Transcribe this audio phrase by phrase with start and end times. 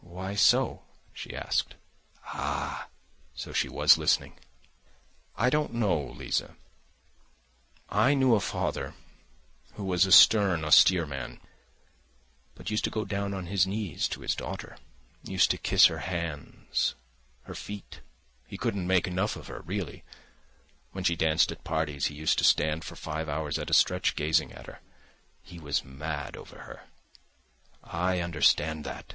[0.00, 0.82] "Why so?"
[1.12, 1.74] she asked.
[2.28, 2.88] Ah!
[3.34, 4.38] so she was listening!
[5.36, 6.56] "I don't know, Liza.
[7.90, 8.94] I knew a father
[9.74, 11.38] who was a stern, austere man,
[12.54, 14.78] but used to go down on his knees to his daughter,
[15.22, 16.94] used to kiss her hands,
[17.42, 18.00] her feet,
[18.46, 20.02] he couldn't make enough of her, really.
[20.92, 24.16] When she danced at parties he used to stand for five hours at a stretch,
[24.16, 24.80] gazing at her.
[25.42, 26.84] He was mad over her:
[27.84, 29.14] I understand that!